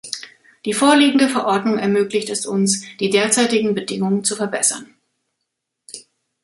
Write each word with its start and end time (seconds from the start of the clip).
Die 0.65 0.73
vorliegende 0.73 1.29
Verordnung 1.29 1.77
ermöglicht 1.77 2.31
es 2.31 2.47
uns, 2.47 2.83
die 2.99 3.11
derzeitigen 3.11 3.75
Bedingungen 3.75 4.23
zu 4.23 4.35
verbessern. 4.35 4.95